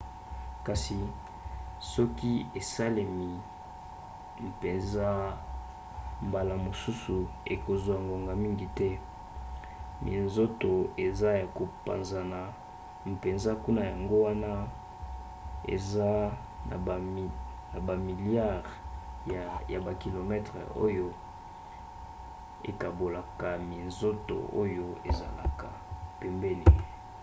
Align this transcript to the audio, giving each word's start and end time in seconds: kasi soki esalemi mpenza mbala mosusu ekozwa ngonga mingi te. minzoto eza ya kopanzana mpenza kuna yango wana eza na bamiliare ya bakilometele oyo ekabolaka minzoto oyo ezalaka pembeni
kasi 0.67 0.97
soki 1.93 2.33
esalemi 2.59 3.31
mpenza 4.47 5.09
mbala 6.27 6.53
mosusu 6.65 7.17
ekozwa 7.53 7.95
ngonga 8.05 8.33
mingi 8.43 8.67
te. 8.77 8.89
minzoto 10.05 10.71
eza 11.05 11.29
ya 11.41 11.47
kopanzana 11.57 12.39
mpenza 13.11 13.51
kuna 13.63 13.81
yango 13.91 14.17
wana 14.27 14.51
eza 15.75 16.11
na 17.73 17.79
bamiliare 17.87 18.71
ya 19.71 19.79
bakilometele 19.85 20.63
oyo 20.85 21.07
ekabolaka 22.69 23.47
minzoto 23.69 24.37
oyo 24.63 24.85
ezalaka 25.09 25.69
pembeni 26.21 26.67